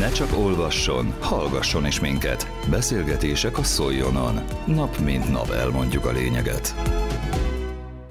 [0.00, 2.46] Ne csak olvasson, hallgasson is minket.
[2.70, 4.40] Beszélgetések a Szoljonon.
[4.66, 6.74] Nap mint nap elmondjuk a lényeget.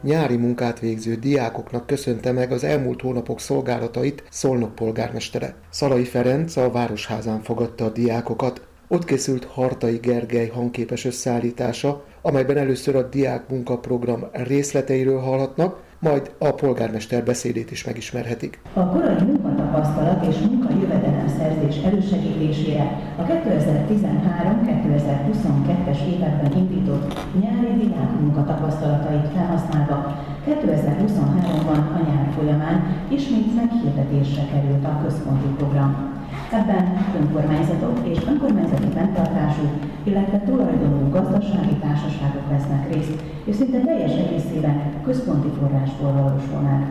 [0.01, 5.55] Nyári munkát végző diákoknak köszönte meg az elmúlt hónapok szolgálatait Szolnok polgármestere.
[5.69, 8.67] Szalai Ferenc a Városházán fogadta a diákokat.
[8.87, 16.51] Ott készült Hartai Gergely hangképes összeállítása, amelyben először a diák munkaprogram részleteiről hallhatnak, majd a
[16.51, 18.59] polgármester beszédét is megismerhetik.
[18.73, 30.23] A korai munkatapasztalat és munkajövedelem szerzés elősegítésére a 2013-2022-es években indított nyári diák munkatapasztalatait felhasználva
[30.47, 36.18] 2023-ban a nyár folyamán ismét meghirdetésre került a központi program.
[36.51, 36.85] Ebben
[37.21, 39.65] önkormányzatok és önkormányzati fenntartású,
[40.03, 46.81] illetve tulajdonú gazdasági társaságok vesznek részt, és szinte teljes egészében központi forrásból valósul meg.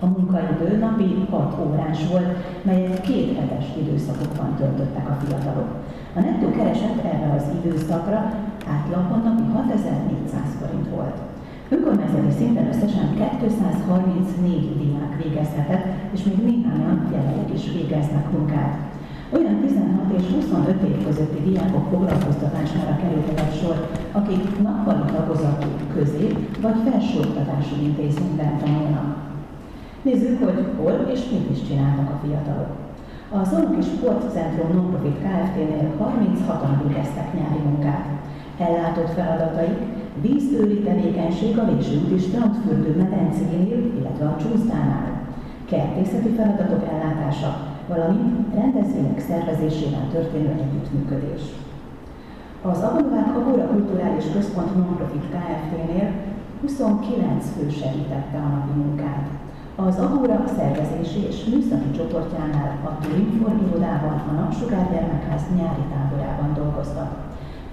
[0.00, 5.70] A munkaidő napi 6 órás volt, melyet két hetes időszakokban töltöttek a fiatalok.
[6.16, 8.18] A nettó kereset erre az időszakra
[8.74, 11.16] átlagban napi 6400 forint volt.
[11.68, 18.93] Önkormányzati szinten összesen 234 diák végezhetett, és még néhányan jelenleg is végeznek munkát.
[19.36, 23.76] Olyan 16 és 25 év közötti diákok foglalkoztatására kerülhetett sor,
[24.12, 26.26] akik nappali tagozatú közé
[26.60, 29.16] vagy felsőoktatású intézményben tanulnak.
[30.02, 32.72] Nézzük, hogy hol és mit is csináltak a fiatalok.
[33.38, 38.06] A Zonki Sportcentrum Nonprofit Kft-nél 36-an végeztek nyári munkát.
[38.58, 39.78] Ellátott feladataik
[40.22, 45.12] vízőri tevékenység a Vésőúti Strandfürdő medencénél, illetve a Csúszdánál,
[45.64, 47.50] kertészeti feladatok ellátása,
[47.88, 51.42] valamint rendezvények szervezésében történő együttműködés.
[52.62, 56.10] Az Agonovák Agora Kulturális Központ Nonprofit Kft-nél
[56.60, 59.26] 29 fő segítette a napi munkát.
[59.76, 67.10] Az Agora szervezési és műszaki csoportjánál a Turinfor irodában a Napsugár Gyermekház nyári táborában dolgoztak.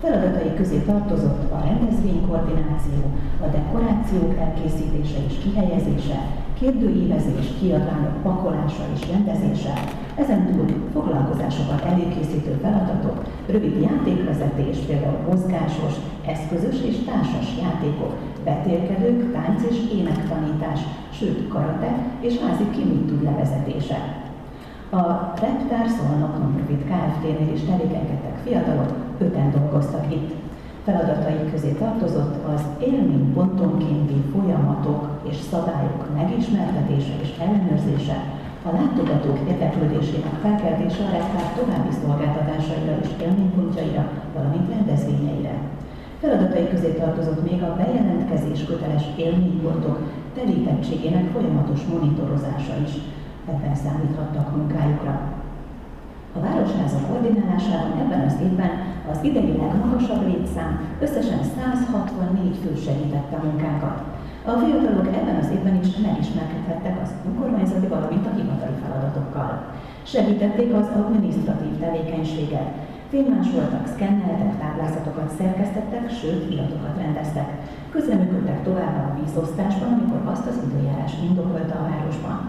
[0.02, 3.02] Feladatai közé tartozott a rendezvénykoordináció,
[3.46, 6.20] a dekorációk elkészítése és kihelyezése,
[6.60, 9.74] kérdőívezés, kiadványok pakolása és rendezése,
[10.22, 13.18] ezen túl foglalkozásokat előkészítő feladatok,
[13.48, 15.94] rövid játékvezetés, például mozgásos,
[16.26, 20.80] eszközös és társas játékok, betérkedők, tánc és énektanítás,
[21.12, 24.00] sőt karate és házi kimittud levezetése.
[24.92, 25.04] A
[25.42, 30.32] Reptár Szolnok Nonprofit Kft-nél is tevékenykedtek fiatalok, öten dolgoztak itt.
[30.84, 41.04] Feladatai közé tartozott az élménypontonkénti folyamatok és szabályok megismertetése és ellenőrzése, a látogatók érdeklődésének felkeltése
[41.04, 45.54] a rektár további szolgáltatásaira és élménypontjaira, valamint rendezvényeire.
[46.20, 49.98] Feladatai közé tartozott még a bejelentkezés köteles élménypontok
[50.36, 52.94] telítettségének folyamatos monitorozása is.
[53.50, 55.22] Ebben számíthattak munkájukra.
[56.36, 58.72] A Városháza koordinálásában ebben az évben
[59.12, 64.11] az idei legmagasabb létszám összesen 164 fő segítette a munkákat.
[64.46, 69.52] A fiatalok ebben az évben is megismerkedhettek az önkormányzati, valamint a hivatali feladatokkal.
[70.04, 72.70] Segítették az adminisztratív tevékenységet,
[73.10, 77.50] filmásoltak, szkenneltek, táblázatokat szerkesztettek, sőt, iratokat rendeztek.
[77.92, 82.40] Közreműködtek tovább a vízosztásban, amikor azt az időjárás indokolta a városban.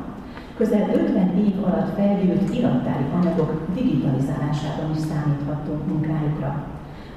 [0.57, 6.51] Közel 50 év alatt felgyűlt irattári anyagok digitalizálásában is számíthattunk munkájukra.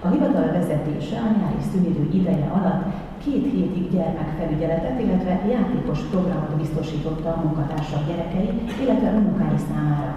[0.06, 2.84] A hivatal vezetése a nyári szünidő ideje alatt
[3.24, 8.50] két hétig gyermekfelügyeletet, illetve játékos programot biztosította a munkatársak gyerekei,
[8.82, 10.14] illetve unokái számára.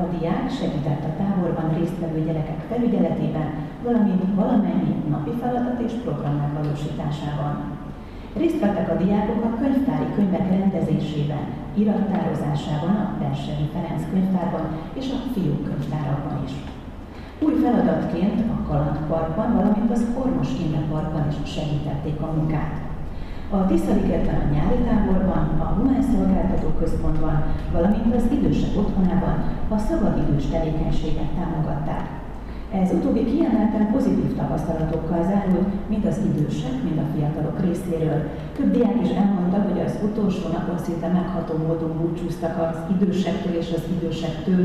[0.00, 3.48] A diák segített a táborban résztvevő gyerekek felügyeletében,
[3.84, 7.54] valamint valamennyi napi feladat és program megvalósításában.
[8.40, 14.64] Részt vettek a diákok a könyvtári könyvek rendezésében, irattározásában, a Berseri Ferenc könyvtárban
[14.98, 16.52] és a fiúk könyvtárakban is.
[17.40, 22.80] Új feladatként a Kalandparkban, valamint az Ormos Imre Parkban is segítették a munkát.
[23.50, 30.46] A Tiszaligetben a nyári táborban, a Humán Szolgáltató Központban, valamint az idősek otthonában a szabadidős
[30.46, 32.17] tevékenységet támogatták.
[32.72, 38.20] Ez utóbbi kiemelten pozitív tapasztalatokkal zárult, mind az idősek, mind a fiatalok részéről.
[38.56, 43.70] Több diák is elmondta, hogy az utolsó napon szinte megható módon búcsúztak az idősektől és
[43.76, 44.64] az idősektől,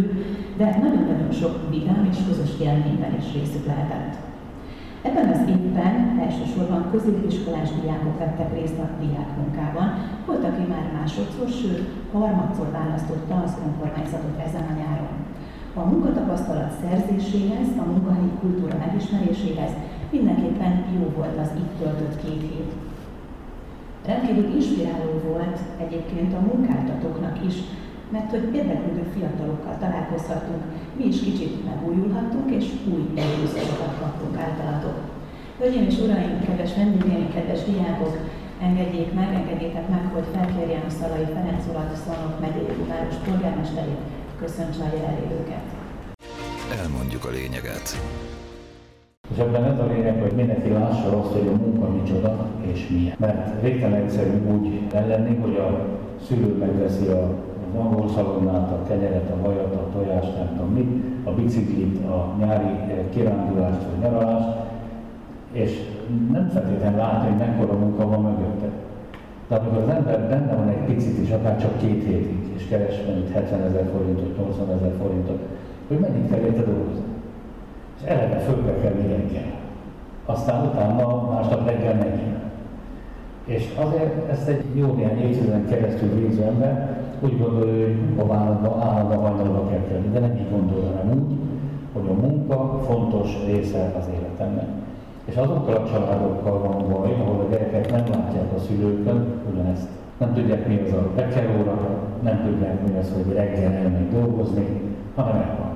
[0.57, 4.13] de nagyon-nagyon sok vidám és közös élményben is részük lehetett.
[5.07, 5.95] Ebben az évben
[6.25, 9.87] elsősorban középiskolás diákok vettek részt a diákmunkában,
[10.25, 15.02] volt, aki már másodszor, sőt harmadszor választotta az önkormányzatot ezen a nyáron.
[15.75, 19.73] A munkatapasztalat szerzéséhez, a munkahelyi kultúra megismeréséhez
[20.09, 22.71] mindenképpen jó volt az itt töltött két hét.
[24.05, 27.55] Rendkívül inspiráló volt egyébként a munkáltatóknak is,
[28.13, 30.63] mert hogy érdeklődő fiatalokkal találkozhattunk,
[30.97, 34.97] mi is kicsit megújulhattunk, és új előzőket kaptunk általatok.
[35.59, 38.13] Hölgyeim és uraim, kedves vendégeim, kedves diákok,
[38.61, 44.03] engedjék meg, engedjétek meg, hogy felkérjem Szalai Ferenc urat, Szolnok megyei város polgármesterét,
[44.39, 45.63] köszöntse a jelenlévőket.
[46.81, 47.87] Elmondjuk a lényeget.
[49.31, 53.15] És ebben ez a lényeg, hogy mindenki lássa azt, hogy a munka micsoda és milyen.
[53.19, 55.87] Mert végtelen egyszerű úgy ellenni, hogy a
[56.27, 61.03] szülő megveszi a az angol szalonnát, a kenyeret, a vajat, a tojást, nem tudom mit,
[61.23, 64.57] a biciklit, a nyári eh, kirándulást vagy nyaralást,
[65.51, 65.71] és
[66.31, 68.82] nem feltétlenül látni, hogy mekkora munka van mögötte.
[69.47, 73.01] De amikor az ember benne van egy picit is, akár csak két hétig, és keres
[73.05, 75.39] mondjuk 70 ezer forintot, 80 ezer forintot,
[75.87, 77.03] hogy mennyit kell érte dolgozni.
[77.97, 79.51] És eleve föl kell kelni reggel.
[80.25, 82.41] Aztán utána másnap reggel megint.
[83.45, 88.75] És azért ezt egy jó néhány évtizeden keresztül végző ember úgy gondolja, hogy munka állandó,
[88.79, 91.35] állandó hajnalba kell kelni, de nem így gondolja, hanem úgy,
[91.93, 94.67] hogy a munka fontos része az életemnek.
[95.25, 99.87] És azokkal a családokkal van baj, ahol a gyerekek nem látják a szülőkön ugyanezt.
[100.17, 101.77] Nem tudják, mi az a bekeróra,
[102.21, 104.81] nem tudják, mi az, hogy reggel elmegy dolgozni,
[105.15, 105.71] hanem megvan.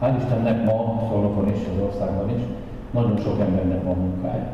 [0.00, 2.42] Hál' Istennek ma Szolnokon is, az országban is,
[2.90, 4.46] nagyon sok embernek van munkája.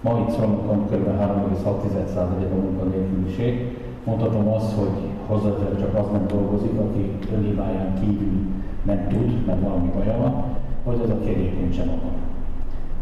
[0.00, 1.06] Ma itt Szolnokon kb.
[1.06, 3.78] 3,6% a munkanélküliség.
[4.04, 4.96] Mondhatom azt, hogy
[5.26, 8.38] hozzáteszem csak az nem dolgozik, aki önhibáján kívül
[8.82, 10.44] nem tud, mert valami baja van,
[10.84, 12.35] vagy az, aki egyébként sem akar.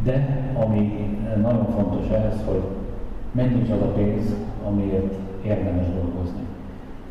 [0.02, 1.08] De ami
[1.42, 2.62] nagyon fontos ehhez, hogy
[3.32, 4.34] mennyi az a pénz,
[4.66, 5.14] amiért
[5.44, 6.42] érdemes dolgozni.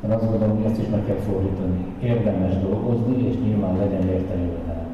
[0.03, 1.85] Én azt gondolom, hogy ezt is meg kell fordítani.
[2.01, 4.87] Érdemes dolgozni, és nyilván legyen érte jövedelem.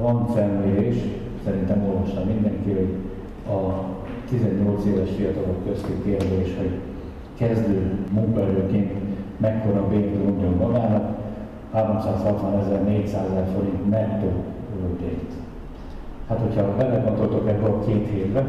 [0.00, 0.96] Van felmérés,
[1.44, 2.94] szerintem olvasta mindenki, hogy
[3.54, 3.84] a
[4.28, 6.70] 18 éves fiatalok közti kérdés, hogy
[7.38, 8.92] kezdő munkaerőként
[9.36, 11.16] mekkora bért mondjon magának,
[11.72, 14.32] 360 ezer, 400 ezer forint nettó
[15.00, 15.32] bért.
[16.28, 18.44] Hát, hogyha belegondoltok ebbe a két hétbe,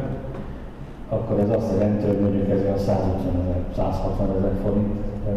[1.08, 4.94] akkor ez azt jelenti, hogy mondjuk ez a 150 ezer, 160 ezer forint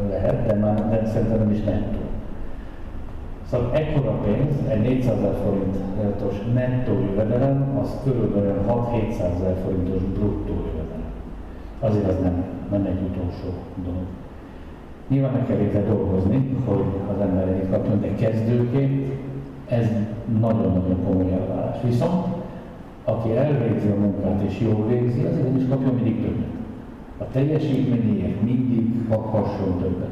[0.09, 1.97] lehet, de már de szerintem nem is nettó.
[3.49, 10.53] Szóval ekkora pénz, egy 400 ezer forintos nettó jövedelem, az körülbelül 6-700 ezer forintos bruttó
[10.53, 11.11] jövedelem.
[11.79, 13.49] Azért az nem, nem egy utolsó
[13.83, 14.05] dolog.
[15.07, 16.83] Nyilván meg kell dolgozni, hogy
[17.15, 19.20] az ember kapjon, de kezdőként
[19.71, 19.87] ez
[20.39, 21.81] nagyon-nagyon komoly elvárás.
[21.83, 22.25] Viszont
[23.03, 26.53] aki elvégzi a munkát és jól végzi, az is kapja mindig többet.
[27.17, 30.09] A teljesítményéért mindig kaphasson többet.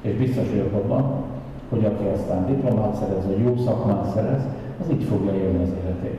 [0.00, 1.24] És biztos vagyok abban,
[1.68, 4.42] hogy aki aztán diplomát szerez, vagy jó szakmát szerez,
[4.80, 6.18] az így fogja élni az életét.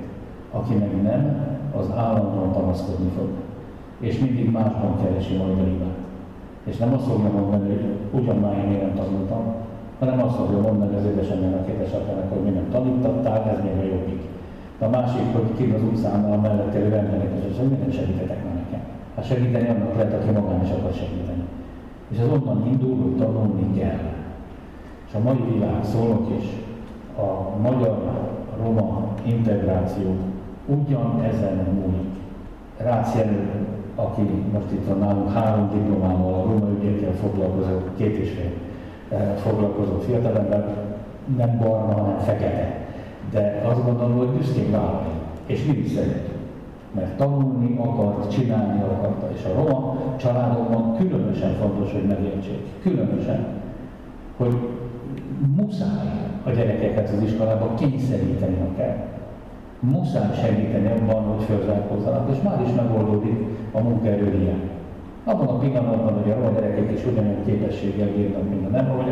[0.51, 1.47] Aki meg nem,
[1.79, 3.27] az állandóan panaszkodni fog.
[3.99, 5.97] És mindig másban keresi majd a hibát.
[6.63, 9.53] És nem azt fogja mondani, hogy ugyan már én nem tanultam,
[9.99, 14.21] hanem azt fogja mondani az édesanyjának, édesapjának, hogy mi nem tanítottál, ez még a jobbik.
[14.79, 18.43] De a másik, hogy ki az utcán a mellett élő emberek, és hogy nem segítetek
[18.45, 18.81] már nekem.
[19.15, 21.43] Hát segíteni annak lehet, aki magán is akar segíteni.
[22.09, 23.99] És az onnan indul, hogy tanulni kell.
[25.07, 26.45] És a mai világ szólok is,
[27.17, 30.15] a magyar-roma integráció
[30.65, 32.09] ugyan ezen múlik.
[32.77, 33.17] Rácz
[33.95, 34.21] aki
[34.53, 38.68] most itt van nálunk három diplomával, a roma ügyekkel foglalkozó, két és fél
[39.35, 40.75] foglalkozó fiatalember,
[41.37, 42.77] nem barna, hanem fekete.
[43.31, 45.09] De azt gondolom, hogy büszkén vállalni,
[45.45, 46.37] és mi is szeretjük.
[46.91, 52.81] Mert tanulni akart, csinálni akarta, és a roma családokban különösen fontos, hogy megértsék.
[52.81, 53.47] Különösen,
[54.37, 54.57] hogy
[55.55, 58.95] muszáj a gyerekeket az iskolába kényszeríteni, kell.
[59.79, 64.68] Muszáj segíteni abban, hogy fölzárkózzanak, és már is megoldódik a munkaerő hiány.
[65.29, 69.03] Abban a pillanatban, hogy a roma gyerekek is ugyanolyan képességgel bírnak, mint a nem roma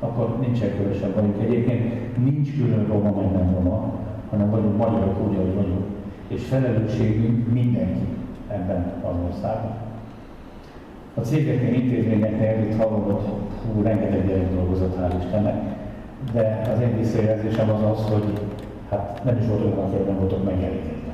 [0.00, 1.42] akkor nincsen különösebb vagyunk.
[1.42, 3.92] Egyébként nincs külön roma, meg nem roma,
[4.30, 5.84] hanem vagyunk magyarok úgy, ahogy vagyunk.
[6.28, 8.06] És felelősségünk mindenki
[8.48, 9.76] ebben az országban.
[11.14, 13.22] A cégeknél, intézményeknél itt hallom, hogy
[13.74, 15.76] hú, rengeteg gyerek dolgozott, hál' Istennek,
[16.32, 18.32] de az én visszajelzésem az az, hogy
[18.90, 21.12] hát nem is volt olyan, hogy nem voltak megelégedve.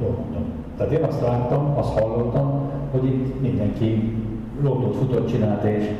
[0.00, 0.44] Jól mondom.
[0.76, 4.16] Tehát én azt láttam, azt hallottam, hogy itt mindenki
[4.62, 5.90] lódott, futott, csinált, és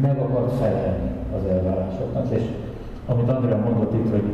[0.00, 2.26] meg akart felelni az elvárásoknak.
[2.30, 2.42] És
[3.06, 4.24] amit Andrea mondott itt, hogy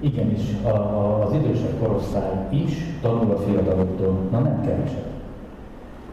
[0.00, 2.72] igenis a, a, az idősebb korosztály is
[3.02, 5.06] tanul a fiataloktól, na nem keveset.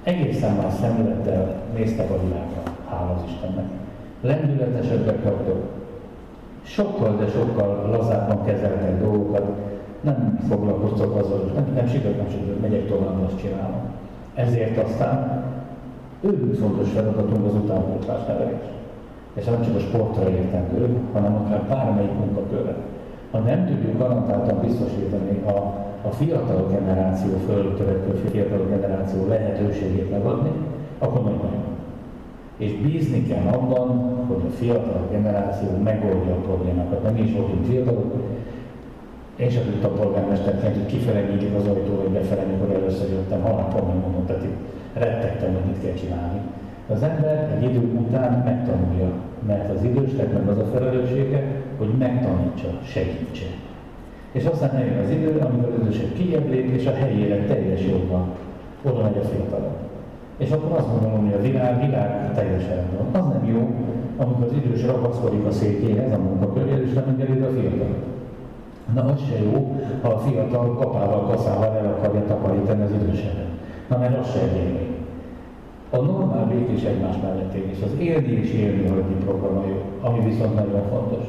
[0.03, 3.65] Egészen más szemülettel néztek a világra, hála az Istennek.
[4.21, 5.63] Lendületesebbek vagytok,
[6.61, 9.45] sokkal, de sokkal lazábban kezeltek dolgokat,
[10.01, 13.81] nem foglalkoztok azzal, nem, nem sikerült, nem sikerült, megyek tovább, azt csinálom.
[14.35, 15.43] Ezért aztán
[16.21, 18.65] őrült fontos feladatunk az utánpótlás nevelés.
[19.33, 22.75] és nem csak a sportra értendő, hanem akár bármelyik munkakörre.
[23.31, 25.57] Ha nem tudjuk garantáltan biztosítani a,
[26.07, 30.51] a fiatal generáció, föltörekvő fiatal generáció lehetőségét megadni,
[30.99, 31.49] akkor nagy baj
[32.57, 33.87] És bízni kell abban,
[34.27, 37.03] hogy a fiatal generáció megoldja a problémákat.
[37.03, 38.13] Nem is voltunk fiatalok,
[39.35, 43.99] én sem tudtam polgármesterként, hogy kifele nyílik az ajtó, vagy befele, amikor először jöttem, halálkomolyan
[43.99, 44.57] mondom, tehát itt
[44.93, 46.39] rettegtem, hogy mit kell csinálni.
[46.89, 49.09] Az ember egy idő után megtanulja,
[49.47, 51.43] mert az idősnek meg az a felelőssége,
[51.77, 53.45] hogy megtanítsa, segítse.
[54.31, 58.23] És aztán eljön az idő, amikor az idősebb kijebb lép, és a helyére teljes jogban
[58.83, 59.77] oda megy a fiatalabb.
[60.37, 63.21] És akkor azt mondom, hogy a világ, világ teljesen van.
[63.21, 63.75] Az nem jó,
[64.17, 67.95] amikor az idős ragaszkodik a székéhez, a munkaköréhez, és nem engedi a fiatal.
[68.93, 73.47] Na az se jó, ha a fiatal kapával, kaszával el akarja takarítani az idősebbet.
[73.89, 74.87] Na mert az se élni.
[75.89, 80.19] A normál békés egymás mellett élni, és az élni és élni hagyni program jó, ami
[80.19, 81.25] viszont nagyon fontos.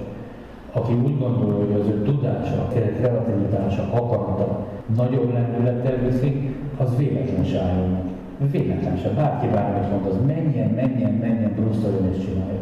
[0.73, 7.61] Aki úgy gondolja, hogy az ő tudása, kreativitása, akarata nagyobb lendülettel viszi, az véletlen se
[7.61, 8.05] álljon meg.
[8.51, 9.09] Véletlen se.
[9.09, 12.61] Bárki bármit mond, az menjen, menjen, menjen, brusztoljon és csinálja.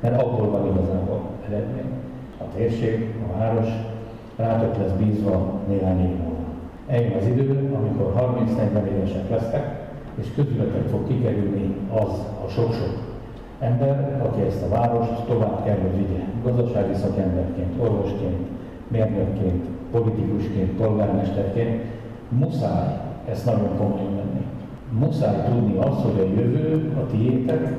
[0.00, 1.90] Mert abból van igazából eredmény.
[2.38, 3.68] A térség, a város,
[4.36, 6.44] rátok lesz bízva néhány év múlva.
[6.88, 8.12] Eljön az idő, amikor
[8.74, 9.88] 30-40 évesek lesztek,
[10.20, 12.12] és közületek fog kikerülni az
[12.44, 13.06] a sok-sok
[13.58, 16.22] ember, aki ezt a várost tovább kell, hogy vigye.
[16.42, 18.36] Gazdasági szakemberként, orvosként,
[18.88, 21.82] mérnökként, politikusként, polgármesterként
[22.28, 23.00] muszáj
[23.30, 24.44] ezt nagyon komolyan venni.
[24.98, 27.74] Muszáj tudni azt, hogy a jövő a tiétek,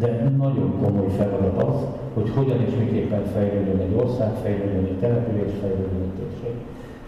[0.00, 1.78] de nagyon komoly feladat az,
[2.14, 6.54] hogy hogyan és miképpen fejlődjön egy ország, fejlődjön egy település, fejlődjön egy térség.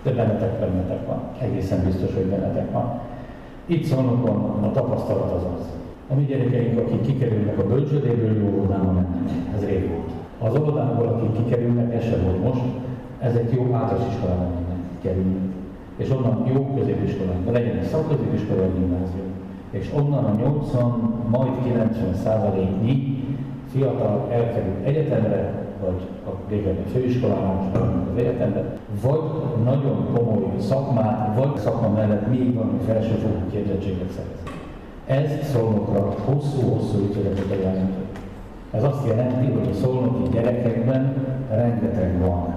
[0.02, 1.20] De bennetek, bennetek van.
[1.38, 3.00] Egészen biztos, hogy bennetek van.
[3.66, 5.66] Itt szólnokon a tapasztalat az az.
[6.10, 9.30] A mi gyerekeink, akik kikerülnek a bölcsödéből, jó óvodába mennek.
[9.56, 10.10] Ez rég volt.
[10.38, 12.64] Az óvodából, akik kikerülnek, ez sem volt most,
[13.20, 15.50] ezek jó általános iskolába mennek, kerülnek.
[15.96, 19.31] És onnan jó középiskolák, legyen egy szakközépiskola, egy gimnázium.
[19.72, 23.24] És onnan a 80, majd 90 százaléknyi
[23.70, 27.70] fiatal elkerül egyetemre, vagy a régebbi főiskolában,
[28.12, 29.20] az egyetemre, vagy
[29.64, 34.42] nagyon komoly szakmát, vagy szakma mellett még valami felsőfokú képzettséget szerez.
[35.06, 38.18] Ez szolnokra hosszú-hosszú ítéletet ajánlott.
[38.70, 41.14] Ez azt jelenti, hogy a szolnoki gyerekekben
[41.50, 42.54] rengeteg van.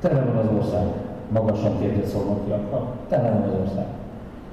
[0.00, 0.86] Tele van az ország
[1.32, 2.92] magasan képzett szolnokiakkal.
[3.08, 3.86] Tele van az ország.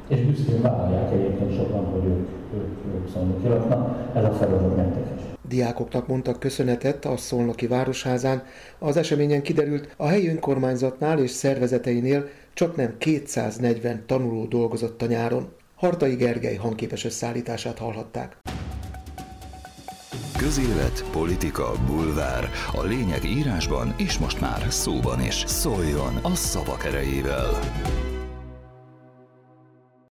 [0.07, 4.15] És büszkén vállalják egyébként sokan, hogy ők, ők, ők szolnokiaknak.
[4.15, 5.23] Ez a feladat nektek is.
[5.47, 8.43] Diákoknak mondtak köszönetet a Szolnoki Városházán.
[8.79, 15.47] Az eseményen kiderült, a helyi önkormányzatnál és szervezeteinél csak nem 240 tanuló dolgozott a nyáron.
[15.75, 18.37] Hartai Gergely hangképes összeállítását hallhatták.
[20.37, 22.49] Közélet, politika, bulvár.
[22.73, 25.43] A lényeg írásban és most már szóban is.
[25.47, 27.59] Szóljon a szavak erejével!